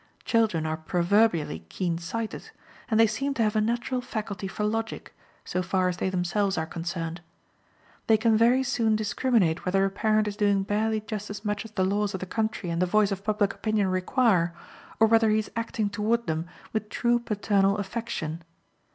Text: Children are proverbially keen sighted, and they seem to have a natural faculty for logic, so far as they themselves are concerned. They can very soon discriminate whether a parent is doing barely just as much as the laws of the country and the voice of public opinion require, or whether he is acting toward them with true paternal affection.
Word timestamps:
Children 0.25 0.65
are 0.65 0.77
proverbially 0.77 1.67
keen 1.69 1.99
sighted, 1.99 2.49
and 2.89 2.99
they 2.99 3.05
seem 3.05 3.35
to 3.35 3.43
have 3.43 3.55
a 3.55 3.61
natural 3.61 4.01
faculty 4.01 4.47
for 4.47 4.63
logic, 4.63 5.15
so 5.45 5.61
far 5.61 5.89
as 5.89 5.97
they 5.97 6.09
themselves 6.09 6.57
are 6.57 6.65
concerned. 6.65 7.21
They 8.07 8.17
can 8.17 8.35
very 8.35 8.63
soon 8.63 8.95
discriminate 8.95 9.63
whether 9.63 9.85
a 9.85 9.91
parent 9.91 10.27
is 10.27 10.35
doing 10.35 10.63
barely 10.63 11.01
just 11.01 11.29
as 11.29 11.45
much 11.45 11.65
as 11.65 11.71
the 11.73 11.85
laws 11.85 12.15
of 12.15 12.19
the 12.19 12.25
country 12.25 12.71
and 12.71 12.81
the 12.81 12.87
voice 12.87 13.11
of 13.11 13.23
public 13.23 13.53
opinion 13.53 13.89
require, 13.89 14.55
or 14.99 15.05
whether 15.05 15.29
he 15.29 15.37
is 15.37 15.51
acting 15.55 15.87
toward 15.87 16.25
them 16.25 16.47
with 16.73 16.89
true 16.89 17.19
paternal 17.19 17.77
affection. 17.77 18.41